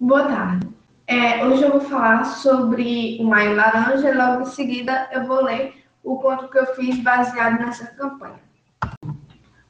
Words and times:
Boa 0.00 0.28
tarde. 0.28 0.68
É, 1.08 1.44
hoje 1.44 1.64
eu 1.64 1.72
vou 1.72 1.80
falar 1.80 2.22
sobre 2.22 3.18
o 3.20 3.24
Maio 3.24 3.56
Laranja 3.56 4.08
e 4.08 4.14
logo 4.14 4.42
em 4.42 4.44
seguida 4.44 5.08
eu 5.10 5.26
vou 5.26 5.42
ler 5.42 5.74
o 6.04 6.18
conto 6.18 6.48
que 6.48 6.56
eu 6.56 6.66
fiz 6.76 7.00
baseado 7.00 7.58
nessa 7.58 7.88
campanha. 7.88 8.38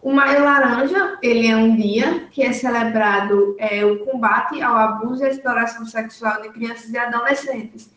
O 0.03 0.13
Maio 0.13 0.45
Laranja, 0.45 1.17
ele 1.23 1.47
é 1.47 1.57
um 1.57 1.75
dia 1.75 2.27
que 2.31 2.43
é 2.43 2.53
celebrado 2.53 3.57
é, 3.59 3.83
o 3.87 4.05
combate 4.05 4.61
ao 4.61 4.77
abuso 4.77 5.25
e 5.25 5.31
exploração 5.31 5.87
sexual 5.87 6.43
de 6.43 6.51
crianças 6.51 6.91
e 6.91 6.99
adolescentes. 6.99 7.91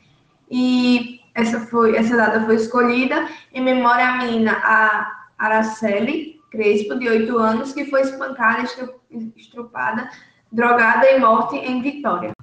E 0.50 1.20
essa, 1.36 1.59
foi, 1.59 1.98
essa 1.98 2.16
data 2.16 2.45
foi 2.45 2.55
escolhida 2.55 3.27
em 3.54 3.61
memória 3.61 4.07
à 4.07 4.18
menina 4.20 4.54
a 4.63 5.27
Araceli 5.38 6.39
Crespo, 6.50 6.95
de 6.95 7.09
8 7.09 7.38
anos, 7.38 7.73
que 7.73 7.89
foi 7.89 8.02
espancada, 8.02 8.63
estrupada, 9.36 10.09
drogada 10.52 11.10
e 11.10 11.20
morte 11.20 11.55
em 11.55 11.82
Vitória. 11.82 12.34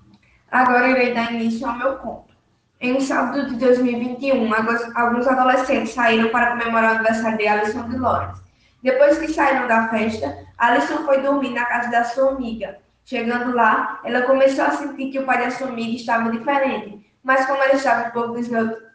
Agora 0.51 0.89
irei 0.89 1.13
dar 1.13 1.33
início 1.33 1.69
ao 1.69 1.77
meu 1.77 1.97
conto. 1.97 2.35
Em 2.81 2.97
um 2.97 3.01
sábado 3.01 3.49
de 3.49 3.57
2021, 3.57 4.51
alguns 4.95 5.27
adolescentes 5.27 5.93
saíram 5.93 6.31
para 6.31 6.53
comemorar 6.53 6.93
o 6.93 6.95
aniversário 6.97 7.37
de 7.37 7.47
Alison 7.47 7.89
de 7.89 7.99
Lawrence. 7.99 8.41
Depois 8.83 9.19
que 9.19 9.29
saíram 9.29 9.67
da 9.67 9.89
festa, 9.89 10.47
Alison 10.57 11.05
foi 11.05 11.21
dormir 11.21 11.51
na 11.51 11.67
casa 11.67 11.91
da 11.91 12.05
sua 12.05 12.31
amiga. 12.31 12.79
Chegando 13.05 13.55
lá, 13.55 14.01
ela 14.05 14.23
começou 14.23 14.65
a 14.65 14.71
sentir 14.71 15.11
que 15.11 15.19
o 15.19 15.25
pai 15.25 15.39
da 15.39 15.51
sua 15.51 15.69
amiga 15.69 15.97
estava 15.97 16.31
diferente, 16.31 17.05
mas 17.23 17.45
como 17.47 17.63
ela 17.63 17.75
estava 17.75 18.09
um 18.09 18.11
pouco 18.13 18.39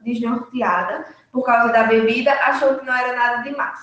desnorteada 0.01 1.05
por 1.31 1.45
causa 1.45 1.73
da 1.73 1.83
bebida, 1.83 2.31
achou 2.31 2.75
que 2.75 2.85
não 2.85 2.95
era 2.95 3.15
nada 3.15 3.43
demais. 3.43 3.79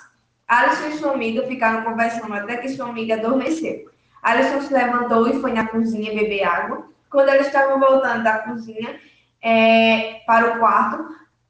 Alison 0.49 0.89
e 0.89 0.99
sua 0.99 1.13
amiga 1.13 1.47
ficaram 1.47 1.85
conversando 1.85 2.33
até 2.35 2.57
que 2.57 2.69
sua 2.71 2.89
amiga 2.89 3.15
adormeceu. 3.15 3.91
Alison 4.23 4.61
se 4.61 4.73
levantou 4.73 5.29
e 5.29 5.41
foi 5.41 5.53
na 5.53 5.67
cozinha 5.67 6.15
beber 6.15 6.45
água. 6.45 6.89
Quando 7.11 7.29
ela 7.29 7.41
estava 7.41 7.79
voltando 7.79 8.23
da 8.23 8.39
cozinha 8.39 9.01
é, 9.43 10.21
para 10.27 10.55
o 10.55 10.59
quarto, 10.59 11.09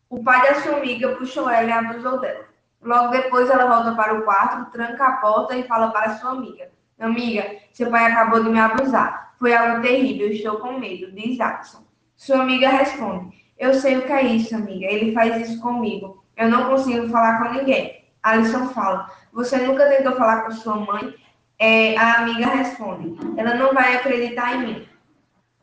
o 0.09 0.23
pai 0.23 0.43
da 0.43 0.61
sua 0.61 0.77
amiga 0.77 1.17
puxou 1.17 1.49
ela 1.49 1.69
e 1.69 1.73
abusou 1.73 2.21
dela. 2.21 2.45
Logo 2.83 3.09
depois, 3.09 3.51
ela 3.51 3.67
volta 3.67 3.95
para 3.95 4.15
o 4.15 4.23
quarto, 4.23 4.71
tranca 4.73 5.07
a 5.07 5.17
porta 5.19 5.57
e 5.57 5.65
fala 5.65 5.91
para 5.91 6.17
sua 6.17 6.31
amiga: 6.31 6.71
Amiga, 6.99 7.57
seu 7.73 7.91
pai 7.91 8.11
acabou 8.11 8.43
de 8.43 8.51
me 8.51 8.59
abusar. 8.59 9.35
Foi 9.39 9.55
algo 9.55 9.83
terrível, 9.83 10.29
estou 10.29 10.59
com 10.59 10.79
medo, 10.79 11.13
diz 11.13 11.39
Alison. 11.41 11.85
Sua 12.17 12.41
amiga 12.43 12.69
responde: 12.69 13.37
Eu 13.59 13.75
sei 13.75 13.99
o 13.99 14.07
que 14.07 14.13
é 14.13 14.23
isso, 14.23 14.55
amiga. 14.55 14.87
Ele 14.87 15.13
faz 15.13 15.49
isso 15.49 15.61
comigo. 15.61 16.25
Eu 16.37 16.49
não 16.49 16.71
consigo 16.71 17.09
falar 17.09 17.39
com 17.39 17.55
ninguém. 17.55 18.05
Alison 18.23 18.69
fala: 18.69 19.11
Você 19.33 19.59
nunca 19.59 19.89
tentou 19.89 20.17
falar 20.17 20.43
com 20.43 20.51
sua 20.53 20.77
mãe? 20.77 21.15
É, 21.61 21.97
a 21.97 22.21
amiga 22.21 22.47
responde: 22.47 23.17
Ela 23.37 23.55
não 23.55 23.75
vai 23.75 23.97
acreditar 23.97 24.57
em 24.57 24.67
mim. 24.67 24.89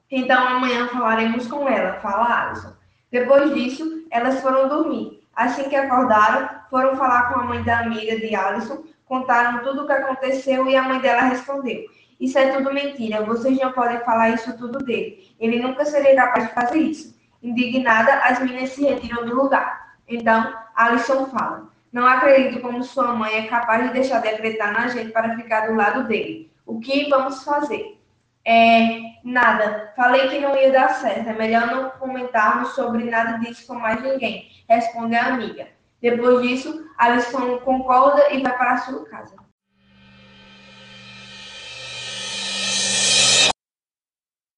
Então 0.10 0.48
amanhã 0.48 0.88
falaremos 0.88 1.48
com 1.48 1.68
ela, 1.68 2.00
fala 2.00 2.44
Alison. 2.44 2.74
Depois 3.12 3.54
disso, 3.54 4.06
elas 4.12 4.40
foram 4.42 4.70
dormir. 4.70 5.24
Assim 5.36 5.68
que 5.68 5.76
acordaram, 5.76 6.50
foram 6.70 6.96
falar 6.96 7.34
com 7.34 7.40
a 7.40 7.44
mãe 7.44 7.64
da 7.64 7.80
amiga 7.80 8.18
de 8.20 8.36
Alison, 8.36 8.84
contaram 9.06 9.64
tudo 9.64 9.84
o 9.84 9.88
que 9.88 9.94
aconteceu 9.94 10.68
e 10.68 10.76
a 10.76 10.84
mãe 10.84 11.00
dela 11.00 11.24
respondeu: 11.24 11.84
isso 12.20 12.38
é 12.38 12.52
tudo 12.52 12.74
mentira. 12.74 13.24
Vocês 13.24 13.58
não 13.60 13.72
podem 13.72 14.00
falar 14.00 14.32
isso 14.32 14.58
tudo 14.58 14.80
dele. 14.80 15.36
Ele 15.40 15.60
nunca 15.60 15.86
seria 15.86 16.16
capaz 16.16 16.48
de 16.48 16.54
fazer 16.54 16.80
isso. 16.80 17.18
Indignada, 17.44 18.14
as 18.22 18.40
meninas 18.40 18.72
se 18.72 18.84
retiram 18.84 19.26
do 19.26 19.36
lugar. 19.36 19.96
Então, 20.08 20.54
Alison 20.76 21.28
fala: 21.28 21.70
Não 21.92 22.06
acredito 22.06 22.62
como 22.62 22.84
sua 22.84 23.14
mãe 23.14 23.36
é 23.36 23.48
capaz 23.48 23.88
de 23.88 23.94
deixar 23.94 24.22
de 24.22 24.28
acreditar 24.28 24.72
na 24.72 24.88
gente 24.88 25.12
para 25.12 25.36
ficar 25.36 25.68
do 25.68 25.76
lado 25.76 26.08
dele. 26.08 26.52
O 26.66 26.80
que 26.80 27.10
vamos 27.10 27.44
fazer? 27.44 27.98
É, 28.46 29.02
nada. 29.24 29.94
Falei 29.96 30.30
que 30.30 30.40
não 30.40 30.56
ia 30.56 30.72
dar 30.72 30.90
certo. 30.90 31.30
É 31.30 31.34
melhor 31.34 31.68
não 31.68 31.90
comentarmos 31.92 32.76
sobre 32.76 33.04
nada 33.10 33.38
disso 33.40 33.66
com 33.68 33.76
mais 33.76 34.02
ninguém. 34.02 34.50
Responde 34.70 35.16
a 35.16 35.28
amiga. 35.28 35.68
Depois 36.02 36.42
disso, 36.42 36.86
Alison 36.98 37.58
concorda 37.60 38.32
e 38.32 38.42
vai 38.42 38.58
para 38.58 38.74
a 38.74 38.78
sua 38.78 39.06
casa. 39.06 39.36